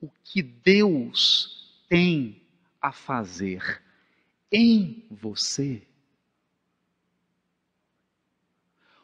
[0.00, 2.42] o que Deus tem
[2.80, 3.82] a fazer
[4.52, 5.82] em você.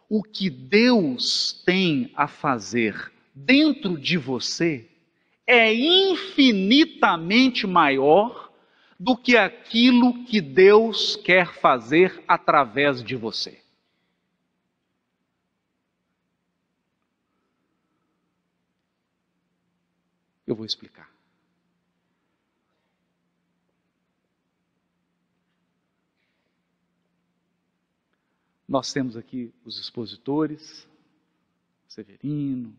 [0.08, 4.88] O que Deus tem a fazer dentro de você
[5.46, 8.52] é infinitamente maior
[8.98, 13.61] do que aquilo que Deus quer fazer através de você.
[20.52, 21.10] Eu vou explicar.
[28.68, 30.86] Nós temos aqui os expositores,
[31.88, 32.76] Severino,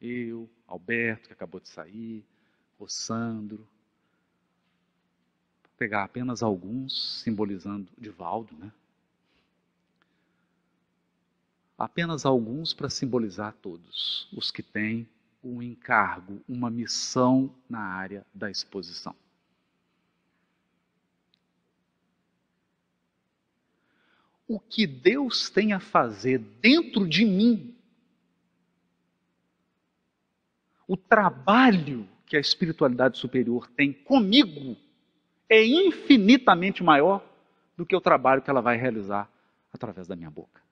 [0.00, 2.24] eu, Alberto, que acabou de sair,
[2.78, 3.58] o Sandro.
[3.58, 3.66] Vou
[5.76, 8.72] pegar apenas alguns, simbolizando Divaldo, né?
[11.76, 15.06] Apenas alguns para simbolizar todos, os que têm
[15.42, 19.14] um encargo, uma missão na área da exposição.
[24.46, 27.74] O que Deus tem a fazer dentro de mim,
[30.86, 34.76] o trabalho que a espiritualidade superior tem comigo,
[35.48, 37.22] é infinitamente maior
[37.76, 39.30] do que o trabalho que ela vai realizar
[39.72, 40.62] através da minha boca.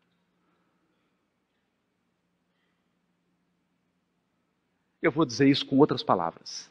[5.02, 6.70] Eu vou dizer isso com outras palavras.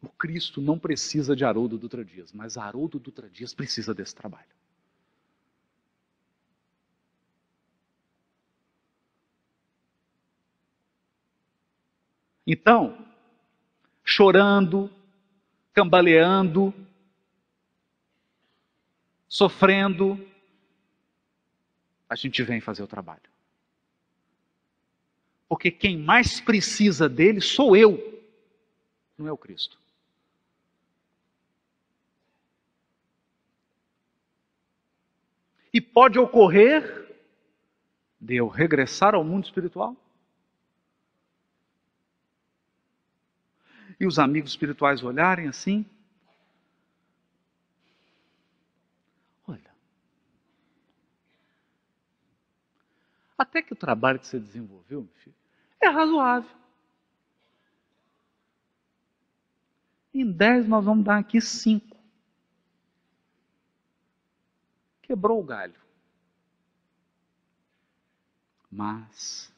[0.00, 4.54] O Cristo não precisa de Haroldo Dutra Dias, mas Haroldo Dutra Dias precisa desse trabalho.
[12.46, 13.06] Então,
[14.04, 14.90] chorando,
[15.72, 16.74] cambaleando,
[19.26, 20.20] sofrendo,
[22.08, 23.33] a gente vem fazer o trabalho.
[25.54, 28.20] Porque quem mais precisa dele sou eu,
[29.16, 29.78] não é o Cristo.
[35.72, 37.08] E pode ocorrer
[38.20, 39.96] de eu regressar ao mundo espiritual.
[44.00, 45.86] E os amigos espirituais olharem assim.
[49.46, 49.72] Olha.
[53.38, 55.43] Até que o trabalho que você desenvolveu, meu filho,
[55.84, 56.50] é razoável.
[60.12, 61.96] Em 10 nós vamos dar aqui 5.
[65.02, 65.80] Quebrou o galho.
[68.70, 69.52] Mas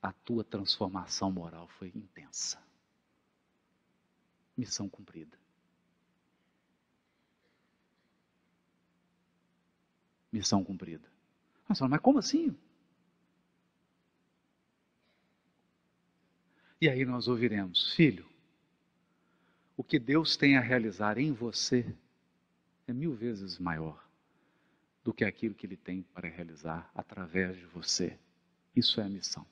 [0.00, 2.62] a tua transformação moral foi intensa.
[4.56, 5.36] Missão cumprida.
[10.32, 11.08] Missão cumprida.
[11.68, 12.56] Mas como assim?
[16.80, 18.26] E aí nós ouviremos: Filho,
[19.76, 21.86] o que Deus tem a realizar em você
[22.86, 24.04] é mil vezes maior
[25.02, 28.18] do que aquilo que Ele tem para realizar através de você.
[28.74, 29.46] Isso é a missão.